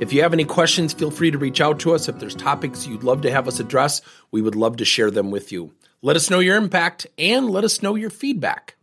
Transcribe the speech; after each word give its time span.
If 0.00 0.12
you 0.12 0.22
have 0.22 0.32
any 0.32 0.44
questions, 0.44 0.92
feel 0.92 1.12
free 1.12 1.30
to 1.30 1.38
reach 1.38 1.60
out 1.60 1.78
to 1.80 1.94
us. 1.94 2.08
If 2.08 2.18
there's 2.18 2.34
topics 2.34 2.84
you'd 2.84 3.04
love 3.04 3.22
to 3.22 3.30
have 3.30 3.46
us 3.46 3.60
address, 3.60 4.02
we 4.32 4.42
would 4.42 4.56
love 4.56 4.76
to 4.78 4.84
share 4.84 5.10
them 5.10 5.30
with 5.30 5.52
you. 5.52 5.72
Let 6.02 6.16
us 6.16 6.28
know 6.28 6.40
your 6.40 6.56
impact 6.56 7.06
and 7.16 7.48
let 7.48 7.62
us 7.62 7.80
know 7.80 7.94
your 7.94 8.10
feedback. 8.10 8.74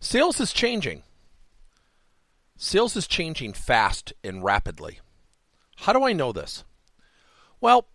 Sales 0.00 0.40
is 0.40 0.54
changing. 0.54 1.02
Sales 2.56 2.96
is 2.96 3.06
changing 3.06 3.52
fast 3.52 4.14
and 4.24 4.42
rapidly. 4.42 5.00
How 5.76 5.92
do 5.92 6.02
I 6.02 6.14
know 6.14 6.32
this? 6.32 6.64
Well, 7.60 7.88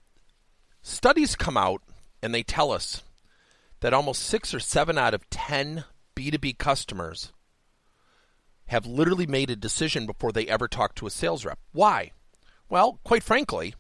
studies 0.84 1.36
come 1.36 1.58
out 1.58 1.81
and 2.22 2.36
they 2.36 2.44
tell 2.44 2.72
us 2.72 3.02
that 3.80 3.94
almost 3.94 4.22
six 4.22 4.53
or 4.53 4.59
seven 4.59 4.98
out 4.98 5.16
of 5.16 5.30
10 5.31 5.86
B2B 6.16 6.59
customers 6.59 7.34
have 8.67 8.85
literally 8.85 9.27
made 9.27 9.49
a 9.49 9.55
decision 9.55 10.05
before 10.05 10.31
they 10.31 10.48
ever 10.48 10.67
talk 10.67 10.95
to 10.95 11.08
a 11.08 11.12
sales 11.12 11.45
rep. 11.45 11.59
Why? 11.72 12.12
Well, 12.70 12.99
quite 13.03 13.23
frankly, 13.23 13.76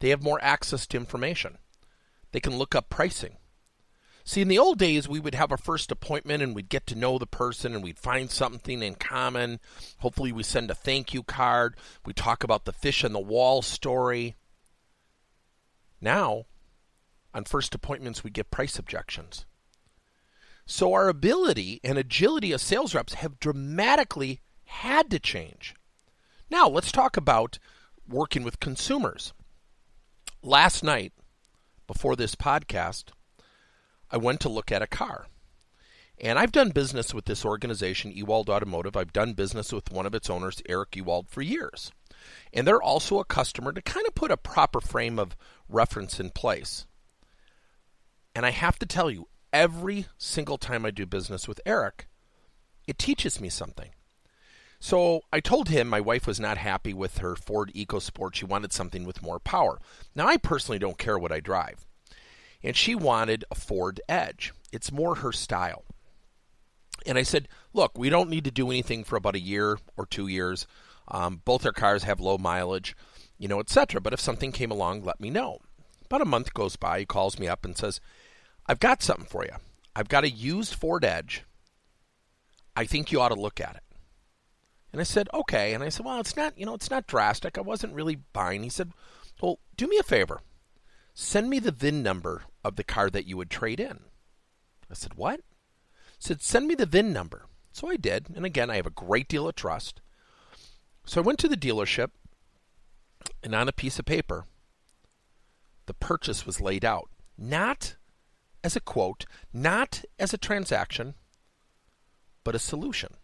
they 0.00 0.10
have 0.10 0.22
more 0.22 0.42
access 0.42 0.86
to 0.88 0.96
information. 0.96 1.58
They 2.32 2.40
can 2.40 2.58
look 2.58 2.74
up 2.74 2.90
pricing. 2.90 3.36
See, 4.24 4.40
in 4.40 4.48
the 4.48 4.58
old 4.58 4.78
days, 4.78 5.08
we 5.08 5.20
would 5.20 5.36
have 5.36 5.52
a 5.52 5.56
first 5.56 5.92
appointment 5.92 6.42
and 6.42 6.52
we'd 6.52 6.68
get 6.68 6.84
to 6.88 6.96
know 6.96 7.16
the 7.16 7.28
person 7.28 7.74
and 7.74 7.84
we'd 7.84 7.98
find 7.98 8.28
something 8.28 8.82
in 8.82 8.96
common. 8.96 9.60
Hopefully, 9.98 10.32
we 10.32 10.42
send 10.42 10.68
a 10.68 10.74
thank 10.74 11.14
you 11.14 11.22
card. 11.22 11.76
We 12.04 12.12
talk 12.12 12.42
about 12.42 12.64
the 12.64 12.72
fish 12.72 13.04
on 13.04 13.12
the 13.12 13.20
wall 13.20 13.62
story. 13.62 14.34
Now, 16.00 16.46
on 17.32 17.44
first 17.44 17.72
appointments, 17.74 18.24
we 18.24 18.30
get 18.30 18.50
price 18.50 18.80
objections. 18.80 19.46
So 20.66 20.92
our 20.92 21.08
ability 21.08 21.80
and 21.84 21.96
agility 21.96 22.52
as 22.52 22.60
sales 22.60 22.94
reps 22.94 23.14
have 23.14 23.38
dramatically 23.38 24.40
had 24.64 25.10
to 25.10 25.20
change. 25.20 25.74
Now, 26.50 26.68
let's 26.68 26.90
talk 26.90 27.16
about 27.16 27.58
working 28.08 28.42
with 28.42 28.60
consumers. 28.60 29.32
Last 30.42 30.82
night, 30.82 31.12
before 31.86 32.16
this 32.16 32.34
podcast, 32.34 33.10
I 34.10 34.16
went 34.16 34.40
to 34.40 34.48
look 34.48 34.72
at 34.72 34.82
a 34.82 34.88
car. 34.88 35.26
And 36.18 36.38
I've 36.38 36.52
done 36.52 36.70
business 36.70 37.12
with 37.12 37.26
this 37.26 37.44
organization, 37.44 38.10
Ewald 38.10 38.48
Automotive. 38.48 38.96
I've 38.96 39.12
done 39.12 39.34
business 39.34 39.72
with 39.72 39.92
one 39.92 40.06
of 40.06 40.14
its 40.14 40.30
owners, 40.30 40.62
Eric 40.68 40.96
Ewald, 40.96 41.28
for 41.28 41.42
years. 41.42 41.92
And 42.52 42.66
they're 42.66 42.82
also 42.82 43.20
a 43.20 43.24
customer 43.24 43.72
to 43.72 43.82
kind 43.82 44.06
of 44.06 44.14
put 44.14 44.30
a 44.30 44.36
proper 44.36 44.80
frame 44.80 45.18
of 45.18 45.36
reference 45.68 46.18
in 46.18 46.30
place. 46.30 46.86
And 48.34 48.46
I 48.46 48.50
have 48.50 48.78
to 48.78 48.86
tell 48.86 49.10
you, 49.10 49.28
every 49.52 50.06
single 50.18 50.58
time 50.58 50.84
I 50.84 50.90
do 50.90 51.06
business 51.06 51.48
with 51.48 51.60
Eric, 51.66 52.06
it 52.86 52.98
teaches 52.98 53.40
me 53.40 53.48
something. 53.48 53.90
So 54.78 55.22
I 55.32 55.40
told 55.40 55.68
him 55.68 55.88
my 55.88 56.00
wife 56.00 56.26
was 56.26 56.38
not 56.38 56.58
happy 56.58 56.92
with 56.92 57.18
her 57.18 57.34
Ford 57.34 57.72
EcoSport. 57.74 58.34
She 58.34 58.44
wanted 58.44 58.72
something 58.72 59.04
with 59.04 59.22
more 59.22 59.38
power. 59.38 59.78
Now, 60.14 60.28
I 60.28 60.36
personally 60.36 60.78
don't 60.78 60.98
care 60.98 61.18
what 61.18 61.32
I 61.32 61.40
drive. 61.40 61.86
And 62.62 62.76
she 62.76 62.94
wanted 62.94 63.44
a 63.50 63.54
Ford 63.54 64.00
Edge. 64.08 64.52
It's 64.72 64.92
more 64.92 65.16
her 65.16 65.32
style. 65.32 65.84
And 67.06 67.16
I 67.16 67.22
said, 67.22 67.48
look, 67.72 67.96
we 67.96 68.10
don't 68.10 68.30
need 68.30 68.44
to 68.44 68.50
do 68.50 68.70
anything 68.70 69.04
for 69.04 69.16
about 69.16 69.36
a 69.36 69.40
year 69.40 69.78
or 69.96 70.06
two 70.06 70.26
years. 70.26 70.66
Um, 71.08 71.40
both 71.44 71.64
our 71.64 71.72
cars 71.72 72.02
have 72.02 72.20
low 72.20 72.36
mileage, 72.36 72.96
you 73.38 73.48
know, 73.48 73.60
etc. 73.60 74.00
But 74.00 74.12
if 74.12 74.20
something 74.20 74.52
came 74.52 74.70
along, 74.70 75.04
let 75.04 75.20
me 75.20 75.30
know. 75.30 75.58
About 76.04 76.22
a 76.22 76.26
month 76.26 76.52
goes 76.52 76.76
by. 76.76 77.00
He 77.00 77.06
calls 77.06 77.38
me 77.38 77.48
up 77.48 77.64
and 77.64 77.76
says, 77.76 78.00
I've 78.68 78.80
got 78.80 79.02
something 79.02 79.26
for 79.26 79.44
you. 79.44 79.54
I've 79.94 80.08
got 80.08 80.24
a 80.24 80.30
used 80.30 80.74
Ford 80.74 81.04
Edge. 81.04 81.44
I 82.74 82.84
think 82.84 83.10
you 83.10 83.20
ought 83.20 83.30
to 83.30 83.40
look 83.40 83.60
at 83.60 83.76
it. 83.76 83.82
And 84.92 85.00
I 85.00 85.04
said, 85.04 85.28
okay. 85.32 85.74
And 85.74 85.82
I 85.82 85.88
said, 85.88 86.04
well, 86.06 86.20
it's 86.20 86.36
not, 86.36 86.58
you 86.58 86.66
know, 86.66 86.74
it's 86.74 86.90
not 86.90 87.06
drastic. 87.06 87.56
I 87.56 87.62
wasn't 87.62 87.94
really 87.94 88.18
buying. 88.32 88.62
He 88.62 88.68
said, 88.68 88.92
well, 89.40 89.58
do 89.76 89.86
me 89.86 89.98
a 89.98 90.02
favor. 90.02 90.40
Send 91.14 91.48
me 91.48 91.58
the 91.58 91.72
VIN 91.72 92.02
number 92.02 92.44
of 92.64 92.76
the 92.76 92.84
car 92.84 93.08
that 93.10 93.26
you 93.26 93.36
would 93.36 93.50
trade 93.50 93.80
in. 93.80 94.00
I 94.90 94.94
said, 94.94 95.14
what? 95.14 95.40
He 95.40 96.20
said, 96.20 96.42
send 96.42 96.66
me 96.66 96.74
the 96.74 96.86
VIN 96.86 97.12
number. 97.12 97.46
So 97.72 97.88
I 97.88 97.96
did. 97.96 98.28
And 98.34 98.46
again, 98.46 98.70
I 98.70 98.76
have 98.76 98.86
a 98.86 98.90
great 98.90 99.28
deal 99.28 99.48
of 99.48 99.54
trust. 99.54 100.00
So 101.04 101.20
I 101.20 101.24
went 101.24 101.38
to 101.40 101.48
the 101.48 101.56
dealership, 101.56 102.10
and 103.42 103.54
on 103.54 103.68
a 103.68 103.72
piece 103.72 103.98
of 103.98 104.04
paper, 104.04 104.46
the 105.86 105.94
purchase 105.94 106.44
was 106.44 106.60
laid 106.60 106.84
out. 106.84 107.08
Not 107.38 107.96
as 108.66 108.74
a 108.74 108.80
quote, 108.80 109.26
not 109.52 110.04
as 110.18 110.34
a 110.34 110.38
transaction, 110.38 111.14
but 112.42 112.56
a 112.56 112.58
solution. 112.58 113.14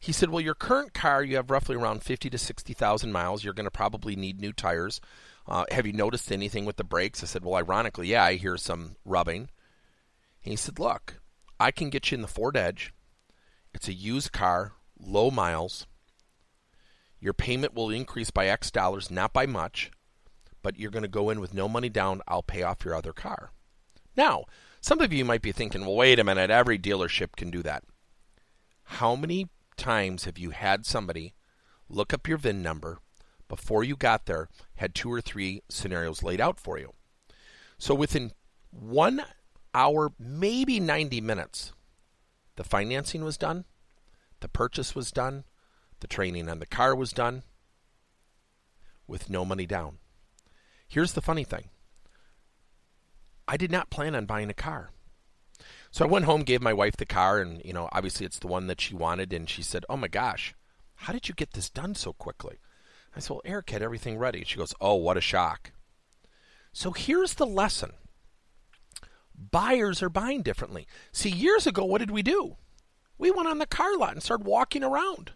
He 0.00 0.10
said, 0.10 0.30
Well, 0.30 0.40
your 0.40 0.56
current 0.56 0.92
car, 0.92 1.22
you 1.22 1.36
have 1.36 1.52
roughly 1.52 1.76
around 1.76 2.02
50 2.02 2.28
to 2.28 2.36
60,000 2.36 3.12
miles. 3.12 3.44
You're 3.44 3.54
going 3.54 3.64
to 3.64 3.70
probably 3.70 4.16
need 4.16 4.40
new 4.40 4.52
tires. 4.52 5.00
Uh, 5.46 5.66
have 5.70 5.86
you 5.86 5.92
noticed 5.92 6.32
anything 6.32 6.64
with 6.64 6.78
the 6.78 6.84
brakes? 6.84 7.22
I 7.22 7.26
said, 7.26 7.44
Well, 7.44 7.54
ironically, 7.54 8.08
yeah, 8.08 8.24
I 8.24 8.34
hear 8.34 8.56
some 8.56 8.96
rubbing. 9.04 9.50
And 10.44 10.50
he 10.50 10.56
said, 10.56 10.80
Look, 10.80 11.20
I 11.60 11.70
can 11.70 11.88
get 11.88 12.10
you 12.10 12.16
in 12.16 12.22
the 12.22 12.28
Ford 12.28 12.56
Edge. 12.56 12.92
It's 13.72 13.86
a 13.86 13.94
used 13.94 14.32
car, 14.32 14.72
low 14.98 15.30
miles. 15.30 15.86
Your 17.20 17.34
payment 17.34 17.72
will 17.72 17.90
increase 17.90 18.32
by 18.32 18.48
X 18.48 18.72
dollars, 18.72 19.12
not 19.12 19.32
by 19.32 19.46
much, 19.46 19.92
but 20.60 20.76
you're 20.76 20.90
going 20.90 21.04
to 21.04 21.08
go 21.08 21.30
in 21.30 21.38
with 21.38 21.54
no 21.54 21.68
money 21.68 21.88
down. 21.88 22.20
I'll 22.26 22.42
pay 22.42 22.64
off 22.64 22.84
your 22.84 22.96
other 22.96 23.12
car. 23.12 23.52
Now, 24.16 24.44
some 24.80 25.00
of 25.00 25.12
you 25.12 25.24
might 25.24 25.42
be 25.42 25.52
thinking, 25.52 25.82
well, 25.82 25.96
wait 25.96 26.18
a 26.18 26.24
minute, 26.24 26.50
every 26.50 26.78
dealership 26.78 27.36
can 27.36 27.50
do 27.50 27.62
that. 27.62 27.84
How 28.84 29.16
many 29.16 29.48
times 29.76 30.24
have 30.24 30.38
you 30.38 30.50
had 30.50 30.84
somebody 30.84 31.34
look 31.88 32.12
up 32.12 32.28
your 32.28 32.38
VIN 32.38 32.62
number 32.62 32.98
before 33.48 33.84
you 33.84 33.96
got 33.96 34.26
there, 34.26 34.48
had 34.76 34.94
two 34.94 35.12
or 35.12 35.20
three 35.20 35.62
scenarios 35.68 36.22
laid 36.22 36.40
out 36.40 36.58
for 36.58 36.78
you? 36.78 36.92
So 37.78 37.94
within 37.94 38.32
one 38.70 39.24
hour, 39.74 40.12
maybe 40.18 40.80
90 40.80 41.20
minutes, 41.20 41.72
the 42.56 42.64
financing 42.64 43.24
was 43.24 43.38
done, 43.38 43.64
the 44.40 44.48
purchase 44.48 44.94
was 44.94 45.10
done, 45.10 45.44
the 46.00 46.06
training 46.06 46.48
on 46.48 46.58
the 46.58 46.66
car 46.66 46.94
was 46.94 47.12
done 47.12 47.44
with 49.06 49.30
no 49.30 49.44
money 49.44 49.66
down. 49.66 49.98
Here's 50.88 51.12
the 51.12 51.22
funny 51.22 51.44
thing 51.44 51.70
I 53.48 53.56
did 53.56 53.70
not 53.70 53.90
plan 53.90 54.14
on 54.14 54.26
buying 54.26 54.50
a 54.50 54.54
car. 54.54 54.90
So 55.90 56.04
I 56.04 56.08
went 56.08 56.24
home, 56.24 56.42
gave 56.42 56.62
my 56.62 56.72
wife 56.72 56.96
the 56.96 57.06
car, 57.06 57.40
and 57.40 57.62
you 57.64 57.72
know, 57.72 57.88
obviously 57.92 58.24
it's 58.24 58.38
the 58.38 58.46
one 58.46 58.66
that 58.66 58.80
she 58.80 58.94
wanted, 58.94 59.32
and 59.32 59.48
she 59.48 59.62
said, 59.62 59.84
"Oh 59.88 59.96
my 59.96 60.08
gosh, 60.08 60.54
how 60.94 61.12
did 61.12 61.28
you 61.28 61.34
get 61.34 61.52
this 61.52 61.68
done 61.68 61.94
so 61.94 62.12
quickly?" 62.12 62.58
I 63.14 63.20
said, 63.20 63.30
"Well, 63.30 63.42
Eric 63.44 63.70
had 63.70 63.82
everything 63.82 64.16
ready." 64.16 64.42
She 64.44 64.56
goes, 64.56 64.74
"Oh, 64.80 64.94
what 64.94 65.16
a 65.16 65.20
shock!" 65.20 65.72
So 66.72 66.92
here's 66.92 67.34
the 67.34 67.46
lesson: 67.46 67.92
buyers 69.34 70.02
are 70.02 70.08
buying 70.08 70.42
differently. 70.42 70.86
See, 71.12 71.30
years 71.30 71.66
ago, 71.66 71.84
what 71.84 71.98
did 71.98 72.10
we 72.10 72.22
do? 72.22 72.56
We 73.18 73.30
went 73.30 73.48
on 73.48 73.58
the 73.58 73.66
car 73.66 73.96
lot 73.96 74.12
and 74.12 74.22
started 74.22 74.46
walking 74.46 74.82
around. 74.82 75.32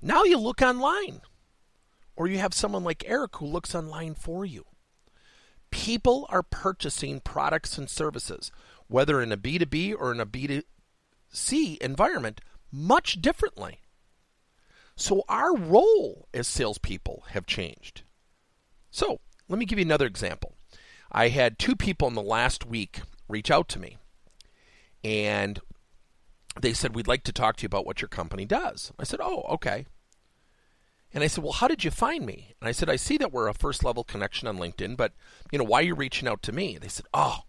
Now 0.00 0.24
you 0.24 0.38
look 0.38 0.60
online, 0.60 1.20
or 2.16 2.26
you 2.26 2.38
have 2.38 2.54
someone 2.54 2.82
like 2.82 3.04
Eric 3.06 3.36
who 3.36 3.46
looks 3.46 3.74
online 3.74 4.14
for 4.14 4.44
you 4.44 4.66
people 5.72 6.26
are 6.28 6.44
purchasing 6.44 7.18
products 7.18 7.76
and 7.76 7.90
services, 7.90 8.52
whether 8.86 9.20
in 9.20 9.32
a 9.32 9.36
B2B 9.36 9.96
or 9.98 10.12
in 10.12 10.20
a 10.20 10.26
B2C 10.26 11.78
environment, 11.78 12.40
much 12.70 13.20
differently. 13.20 13.80
So 14.94 15.24
our 15.28 15.56
role 15.56 16.28
as 16.32 16.46
salespeople 16.46 17.24
have 17.30 17.46
changed. 17.46 18.02
So 18.90 19.18
let 19.48 19.58
me 19.58 19.64
give 19.64 19.78
you 19.78 19.84
another 19.84 20.06
example. 20.06 20.54
I 21.10 21.28
had 21.28 21.58
two 21.58 21.74
people 21.74 22.06
in 22.06 22.14
the 22.14 22.22
last 22.22 22.66
week 22.66 23.00
reach 23.28 23.50
out 23.50 23.68
to 23.70 23.80
me, 23.80 23.96
and 25.02 25.58
they 26.60 26.72
said, 26.72 26.94
We'd 26.94 27.08
like 27.08 27.24
to 27.24 27.32
talk 27.32 27.56
to 27.56 27.62
you 27.62 27.66
about 27.66 27.86
what 27.86 28.00
your 28.00 28.08
company 28.08 28.44
does. 28.44 28.92
I 28.98 29.04
said, 29.04 29.20
Oh, 29.22 29.42
okay. 29.50 29.86
And 31.14 31.22
I 31.22 31.26
said, 31.26 31.44
Well, 31.44 31.52
how 31.52 31.68
did 31.68 31.84
you 31.84 31.90
find 31.90 32.24
me? 32.24 32.54
And 32.60 32.68
I 32.68 32.72
said, 32.72 32.88
I 32.88 32.96
see 32.96 33.16
that 33.18 33.32
we're 33.32 33.48
a 33.48 33.54
first 33.54 33.84
level 33.84 34.04
connection 34.04 34.48
on 34.48 34.58
LinkedIn, 34.58 34.96
but 34.96 35.12
you 35.50 35.58
know, 35.58 35.64
why 35.64 35.80
are 35.80 35.86
you 35.86 35.94
reaching 35.94 36.28
out 36.28 36.42
to 36.42 36.52
me? 36.52 36.78
They 36.78 36.88
said, 36.88 37.06
Oh, 37.12 37.40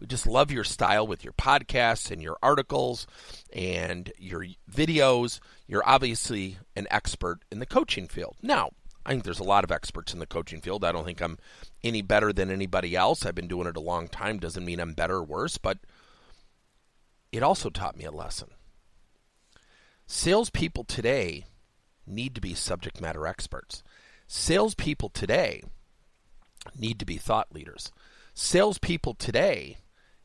we 0.00 0.06
just 0.06 0.26
love 0.26 0.50
your 0.50 0.64
style 0.64 1.06
with 1.06 1.22
your 1.22 1.32
podcasts 1.34 2.10
and 2.10 2.20
your 2.20 2.36
articles 2.42 3.06
and 3.52 4.12
your 4.18 4.46
videos. 4.70 5.38
You're 5.68 5.88
obviously 5.88 6.58
an 6.74 6.88
expert 6.90 7.44
in 7.52 7.60
the 7.60 7.66
coaching 7.66 8.08
field. 8.08 8.36
Now, 8.42 8.70
I 9.06 9.10
think 9.10 9.22
there's 9.22 9.38
a 9.38 9.44
lot 9.44 9.62
of 9.62 9.70
experts 9.70 10.12
in 10.12 10.18
the 10.18 10.26
coaching 10.26 10.60
field. 10.60 10.84
I 10.84 10.90
don't 10.90 11.04
think 11.04 11.20
I'm 11.20 11.38
any 11.84 12.02
better 12.02 12.32
than 12.32 12.50
anybody 12.50 12.96
else. 12.96 13.24
I've 13.24 13.34
been 13.34 13.48
doing 13.48 13.68
it 13.68 13.76
a 13.76 13.80
long 13.80 14.08
time. 14.08 14.38
Doesn't 14.38 14.64
mean 14.64 14.80
I'm 14.80 14.94
better 14.94 15.16
or 15.16 15.24
worse, 15.24 15.56
but 15.56 15.78
it 17.30 17.42
also 17.42 17.70
taught 17.70 17.96
me 17.96 18.04
a 18.04 18.10
lesson. 18.10 18.48
Salespeople 20.06 20.84
today 20.84 21.46
need 22.06 22.34
to 22.34 22.40
be 22.40 22.54
subject 22.54 23.00
matter 23.00 23.26
experts. 23.26 23.82
Salespeople 24.26 25.10
today 25.10 25.62
need 26.78 26.98
to 26.98 27.04
be 27.04 27.16
thought 27.16 27.52
leaders. 27.52 27.90
Salespeople 28.34 29.14
today 29.14 29.78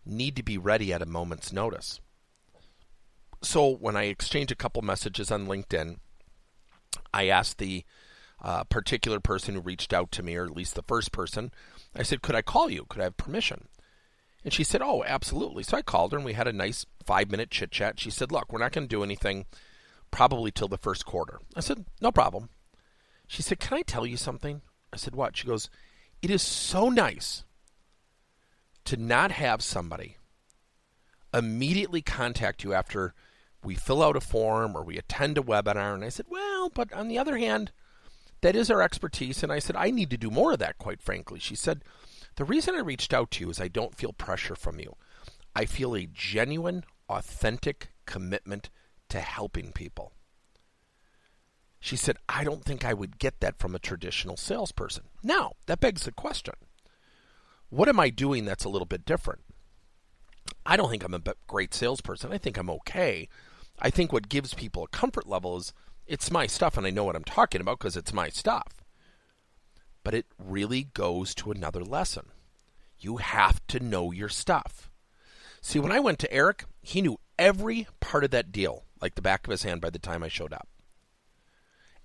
need 0.05 0.35
to 0.35 0.43
be 0.43 0.57
ready 0.57 0.93
at 0.93 1.01
a 1.01 1.05
moment's 1.05 1.51
notice. 1.51 1.99
So 3.41 3.69
when 3.69 3.95
I 3.95 4.03
exchange 4.03 4.51
a 4.51 4.55
couple 4.55 4.81
messages 4.81 5.31
on 5.31 5.47
LinkedIn, 5.47 5.97
I 7.13 7.27
asked 7.27 7.57
the 7.57 7.83
uh, 8.41 8.63
particular 8.65 9.19
person 9.19 9.55
who 9.55 9.61
reached 9.61 9.93
out 9.93 10.11
to 10.13 10.23
me, 10.23 10.35
or 10.35 10.45
at 10.45 10.55
least 10.55 10.75
the 10.75 10.83
first 10.83 11.11
person, 11.11 11.51
I 11.95 12.03
said, 12.03 12.21
Could 12.21 12.35
I 12.35 12.41
call 12.41 12.69
you? 12.69 12.85
Could 12.87 13.01
I 13.01 13.05
have 13.05 13.17
permission? 13.17 13.67
And 14.43 14.53
she 14.53 14.63
said, 14.63 14.81
Oh, 14.81 15.03
absolutely. 15.03 15.63
So 15.63 15.77
I 15.77 15.81
called 15.81 16.11
her 16.11 16.17
and 16.17 16.25
we 16.25 16.33
had 16.33 16.47
a 16.47 16.53
nice 16.53 16.85
five 17.05 17.29
minute 17.29 17.51
chit 17.51 17.71
chat. 17.71 17.99
She 17.99 18.11
said, 18.11 18.31
Look, 18.31 18.51
we're 18.51 18.59
not 18.59 18.71
going 18.71 18.87
to 18.87 18.95
do 18.95 19.03
anything 19.03 19.45
probably 20.17 20.49
till 20.49 20.67
the 20.67 20.79
first 20.79 21.05
quarter. 21.05 21.39
I 21.55 21.59
said, 21.59 21.85
No 22.01 22.11
problem. 22.11 22.49
She 23.27 23.43
said, 23.43 23.59
Can 23.59 23.77
I 23.77 23.83
tell 23.83 24.03
you 24.03 24.17
something? 24.17 24.61
I 24.91 24.97
said, 24.97 25.15
What? 25.15 25.37
She 25.37 25.45
goes, 25.45 25.69
It 26.23 26.31
is 26.31 26.41
so 26.41 26.89
nice 26.89 27.43
to 28.85 28.97
not 28.97 29.29
have 29.31 29.61
somebody 29.61 30.17
immediately 31.31 32.01
contact 32.01 32.63
you 32.63 32.73
after 32.73 33.13
we 33.63 33.75
fill 33.75 34.01
out 34.01 34.15
a 34.15 34.19
form 34.19 34.75
or 34.75 34.81
we 34.81 34.97
attend 34.97 35.37
a 35.37 35.43
webinar. 35.43 35.93
And 35.93 36.03
I 36.03 36.09
said, 36.09 36.25
Well, 36.27 36.69
but 36.69 36.91
on 36.93 37.09
the 37.09 37.19
other 37.19 37.37
hand, 37.37 37.71
that 38.41 38.55
is 38.55 38.71
our 38.71 38.81
expertise. 38.81 39.43
And 39.43 39.51
I 39.51 39.59
said, 39.59 39.75
I 39.75 39.91
need 39.91 40.09
to 40.09 40.17
do 40.17 40.31
more 40.31 40.53
of 40.53 40.59
that, 40.59 40.79
quite 40.79 41.03
frankly. 41.03 41.37
She 41.37 41.55
said, 41.55 41.83
The 42.37 42.43
reason 42.43 42.73
I 42.73 42.79
reached 42.79 43.13
out 43.13 43.29
to 43.31 43.43
you 43.43 43.51
is 43.51 43.61
I 43.61 43.67
don't 43.67 43.95
feel 43.95 44.13
pressure 44.13 44.55
from 44.55 44.79
you. 44.79 44.95
I 45.55 45.65
feel 45.65 45.95
a 45.95 46.07
genuine, 46.11 46.85
authentic 47.07 47.89
commitment 48.07 48.71
to 49.09 49.19
helping 49.19 49.71
people. 49.71 50.13
She 51.79 51.95
said, 51.95 52.17
I 52.27 52.43
don't 52.43 52.65
think 52.65 52.83
I 52.83 52.93
would 52.93 53.19
get 53.19 53.39
that 53.39 53.59
from 53.59 53.75
a 53.75 53.79
traditional 53.79 54.37
salesperson. 54.37 55.05
Now, 55.23 55.53
that 55.67 55.79
begs 55.79 56.03
the 56.03 56.11
question 56.11 56.55
what 57.69 57.89
am 57.89 57.99
I 57.99 58.09
doing 58.09 58.45
that's 58.45 58.63
a 58.63 58.69
little 58.69 58.85
bit 58.85 59.05
different? 59.05 59.41
I 60.65 60.77
don't 60.77 60.89
think 60.89 61.03
I'm 61.03 61.13
a 61.13 61.21
great 61.47 61.73
salesperson. 61.73 62.31
I 62.31 62.37
think 62.37 62.57
I'm 62.57 62.69
okay. 62.69 63.27
I 63.79 63.89
think 63.89 64.13
what 64.13 64.29
gives 64.29 64.53
people 64.53 64.83
a 64.83 64.87
comfort 64.87 65.27
level 65.27 65.57
is 65.57 65.73
it's 66.05 66.31
my 66.31 66.47
stuff 66.47 66.77
and 66.77 66.87
I 66.87 66.89
know 66.89 67.03
what 67.03 67.15
I'm 67.15 67.23
talking 67.23 67.61
about 67.61 67.79
because 67.79 67.97
it's 67.97 68.13
my 68.13 68.29
stuff. 68.29 68.67
But 70.03 70.13
it 70.13 70.25
really 70.37 70.85
goes 70.93 71.35
to 71.35 71.51
another 71.51 71.83
lesson. 71.83 72.27
You 72.97 73.17
have 73.17 73.65
to 73.67 73.81
know 73.81 74.11
your 74.11 74.29
stuff. 74.29 74.89
See, 75.61 75.79
when 75.79 75.91
I 75.91 75.99
went 75.99 76.19
to 76.19 76.33
Eric, 76.33 76.65
he 76.81 77.01
knew 77.01 77.19
every 77.37 77.87
part 77.99 78.23
of 78.23 78.31
that 78.31 78.51
deal 78.51 78.85
like 79.01 79.15
the 79.15 79.21
back 79.21 79.45
of 79.45 79.51
his 79.51 79.63
hand 79.63 79.81
by 79.81 79.89
the 79.89 79.99
time 79.99 80.23
I 80.23 80.27
showed 80.27 80.53
up. 80.53 80.67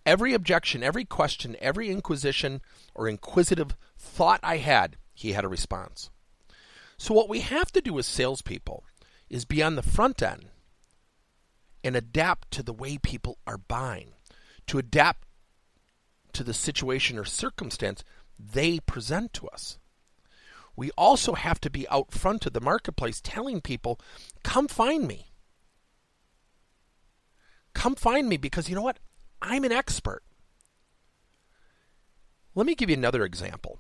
Every 0.05 0.35
objection, 0.35 0.83
every 0.83 1.05
question, 1.05 1.57
every 1.61 1.89
inquisition 1.89 2.61
or 2.95 3.09
inquisitive 3.09 3.77
thought 3.97 4.41
I 4.43 4.57
had, 4.57 4.97
he 5.15 5.33
had 5.33 5.45
a 5.45 5.49
response. 5.49 6.11
So, 6.97 7.15
what 7.15 7.29
we 7.29 7.41
have 7.41 7.71
to 7.73 7.81
do 7.81 7.99
as 7.99 8.07
salespeople 8.07 8.85
is 9.31 9.45
be 9.45 9.63
on 9.63 9.77
the 9.77 9.83
front 9.83 10.23
end 10.23 10.47
and 11.85 11.97
adapt 11.97 12.51
to 12.53 12.63
the 12.63 12.73
way 12.73 12.99
people 12.99 13.39
are 13.47 13.59
buying, 13.59 14.13
to 14.67 14.79
adapt 14.79 15.27
to 16.33 16.45
the 16.45 16.55
situation 16.55 17.19
or 17.19 17.25
circumstance 17.25 18.05
they 18.39 18.81
present 18.81 19.33
to 19.35 19.49
us. 19.49 19.79
We 20.75 20.91
also 20.93 21.35
have 21.35 21.61
to 21.61 21.71
be 21.71 21.89
out 21.89 22.13
front 22.13 22.47
of 22.47 22.53
the 22.53 22.61
marketplace 22.61 23.21
telling 23.23 23.61
people, 23.61 24.01
come 24.43 24.69
find 24.69 25.07
me. 25.07 25.32
Come 27.75 27.95
find 27.95 28.29
me 28.29 28.37
because 28.37 28.69
you 28.69 28.75
know 28.75 28.83
what? 28.83 28.99
I'm 29.41 29.65
an 29.65 29.73
expert. 29.73 30.23
Let 32.55 32.67
me 32.67 32.75
give 32.75 32.91
you 32.91 32.97
another 32.97 33.25
example 33.25 33.79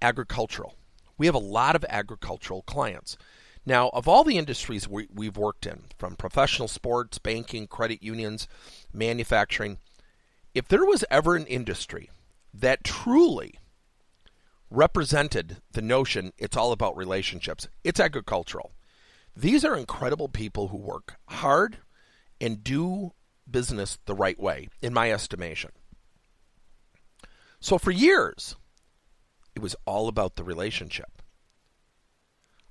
agricultural. 0.00 0.74
We 1.16 1.26
have 1.26 1.34
a 1.34 1.38
lot 1.38 1.76
of 1.76 1.84
agricultural 1.88 2.62
clients. 2.62 3.16
Now, 3.64 3.90
of 3.90 4.08
all 4.08 4.24
the 4.24 4.38
industries 4.38 4.88
we, 4.88 5.06
have 5.22 5.36
worked 5.36 5.66
in, 5.66 5.84
from 5.96 6.16
professional 6.16 6.66
sports, 6.66 7.18
banking, 7.18 7.68
credit 7.68 8.02
unions, 8.02 8.48
manufacturing, 8.92 9.78
if 10.52 10.66
there 10.66 10.84
was 10.84 11.04
ever 11.10 11.36
an 11.36 11.46
industry 11.46 12.10
that 12.52 12.82
truly 12.82 13.54
represented 14.68 15.58
the 15.70 15.82
notion 15.82 16.32
it's 16.38 16.56
all 16.56 16.72
about 16.72 16.96
relationships, 16.96 17.68
it's 17.84 18.00
agricultural. 18.00 18.72
These 19.34 19.64
are 19.64 19.76
incredible 19.76 20.28
people 20.28 20.68
who 20.68 20.76
work 20.76 21.16
hard 21.26 21.78
and 22.40 22.62
do 22.62 23.12
business 23.50 23.98
the 24.06 24.14
right 24.14 24.38
way, 24.38 24.68
in 24.80 24.92
my 24.92 25.10
estimation. 25.10 25.70
So 27.60 27.78
for 27.78 27.90
years, 27.90 28.56
it 29.54 29.62
was 29.62 29.76
all 29.86 30.08
about 30.08 30.36
the 30.36 30.44
relationship. 30.44 31.22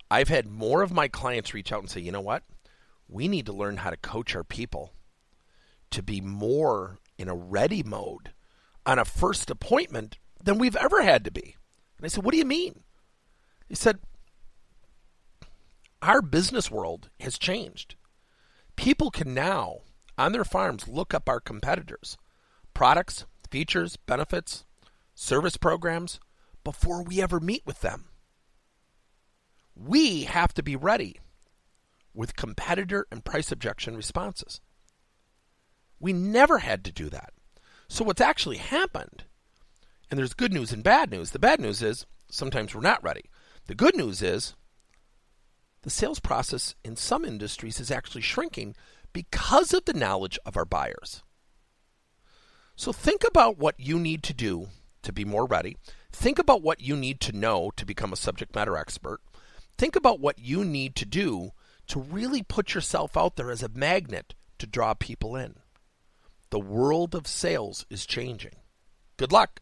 I've 0.09 0.27
had 0.27 0.45
more 0.45 0.81
of 0.81 0.91
my 0.91 1.07
clients 1.07 1.53
reach 1.53 1.71
out 1.71 1.79
and 1.79 1.89
say, 1.89 2.01
you 2.01 2.11
know 2.11 2.21
what? 2.21 2.43
We 3.07 3.27
need 3.27 3.45
to 3.45 3.53
learn 3.53 3.77
how 3.77 3.89
to 3.89 3.97
coach 3.97 4.35
our 4.35 4.43
people 4.43 4.93
to 5.91 6.03
be 6.03 6.21
more 6.21 6.99
in 7.17 7.27
a 7.27 7.35
ready 7.35 7.83
mode 7.83 8.33
on 8.85 8.99
a 8.99 9.05
first 9.05 9.49
appointment 9.49 10.17
than 10.43 10.57
we've 10.57 10.75
ever 10.75 11.01
had 11.01 11.23
to 11.25 11.31
be. 11.31 11.55
And 11.97 12.05
I 12.05 12.07
said, 12.07 12.23
what 12.23 12.31
do 12.31 12.37
you 12.37 12.45
mean? 12.45 12.83
He 13.67 13.75
said, 13.75 13.99
our 16.01 16.21
business 16.21 16.71
world 16.71 17.09
has 17.19 17.37
changed. 17.37 17.95
People 18.75 19.11
can 19.11 19.33
now, 19.33 19.79
on 20.17 20.31
their 20.31 20.43
farms, 20.43 20.87
look 20.87 21.13
up 21.13 21.29
our 21.29 21.39
competitors' 21.39 22.17
products, 22.73 23.25
features, 23.49 23.97
benefits, 23.97 24.65
service 25.13 25.57
programs 25.57 26.19
before 26.63 27.03
we 27.03 27.21
ever 27.21 27.39
meet 27.39 27.63
with 27.65 27.81
them. 27.81 28.05
We 29.75 30.23
have 30.23 30.53
to 30.55 30.63
be 30.63 30.75
ready 30.75 31.19
with 32.13 32.35
competitor 32.35 33.07
and 33.11 33.23
price 33.23 33.51
objection 33.51 33.95
responses. 33.95 34.59
We 35.99 36.13
never 36.13 36.59
had 36.59 36.83
to 36.85 36.91
do 36.91 37.09
that. 37.09 37.33
So, 37.87 38.03
what's 38.03 38.21
actually 38.21 38.57
happened, 38.57 39.25
and 40.09 40.17
there's 40.17 40.33
good 40.33 40.53
news 40.53 40.71
and 40.71 40.83
bad 40.83 41.11
news. 41.11 41.31
The 41.31 41.39
bad 41.39 41.59
news 41.59 41.81
is 41.81 42.05
sometimes 42.29 42.73
we're 42.73 42.81
not 42.81 43.03
ready. 43.03 43.29
The 43.67 43.75
good 43.75 43.95
news 43.95 44.21
is 44.21 44.55
the 45.83 45.89
sales 45.89 46.19
process 46.19 46.75
in 46.83 46.95
some 46.95 47.25
industries 47.25 47.79
is 47.79 47.91
actually 47.91 48.21
shrinking 48.21 48.75
because 49.13 49.73
of 49.73 49.85
the 49.85 49.93
knowledge 49.93 50.37
of 50.45 50.55
our 50.55 50.65
buyers. 50.65 51.23
So 52.75 52.91
think 52.91 53.23
about 53.27 53.57
what 53.57 53.79
you 53.79 53.99
need 53.99 54.23
to 54.23 54.33
do 54.33 54.69
to 55.03 55.11
be 55.11 55.25
more 55.25 55.45
ready. 55.45 55.77
Think 56.11 56.39
about 56.39 56.61
what 56.61 56.81
you 56.81 56.95
need 56.95 57.19
to 57.21 57.31
know 57.31 57.71
to 57.75 57.85
become 57.85 58.13
a 58.13 58.17
subject 58.17 58.55
matter 58.55 58.77
expert. 58.77 59.21
Think 59.77 59.95
about 59.95 60.19
what 60.19 60.39
you 60.39 60.63
need 60.63 60.95
to 60.95 61.05
do 61.05 61.51
to 61.87 61.99
really 61.99 62.43
put 62.43 62.73
yourself 62.73 63.17
out 63.17 63.35
there 63.35 63.51
as 63.51 63.63
a 63.63 63.69
magnet 63.69 64.35
to 64.59 64.67
draw 64.67 64.93
people 64.93 65.35
in. 65.35 65.55
The 66.51 66.59
world 66.59 67.15
of 67.15 67.27
sales 67.27 67.85
is 67.89 68.05
changing. 68.05 68.55
Good 69.17 69.31
luck. 69.31 69.61